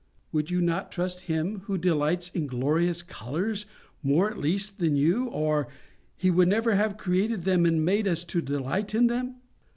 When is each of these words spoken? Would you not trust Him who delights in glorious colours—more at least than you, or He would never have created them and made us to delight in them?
Would 0.31 0.49
you 0.49 0.61
not 0.61 0.91
trust 0.91 1.25
Him 1.29 1.59
who 1.65 1.77
delights 1.77 2.29
in 2.29 2.47
glorious 2.47 3.03
colours—more 3.03 4.31
at 4.31 4.39
least 4.39 4.79
than 4.79 4.95
you, 4.95 5.25
or 5.27 5.67
He 6.17 6.31
would 6.31 6.47
never 6.47 6.73
have 6.73 6.97
created 6.97 7.43
them 7.43 7.67
and 7.67 7.85
made 7.85 8.07
us 8.07 8.23
to 8.23 8.41
delight 8.41 8.95
in 8.95 9.05
them? 9.05 9.35